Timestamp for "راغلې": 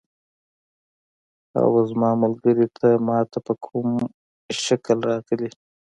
5.09-5.49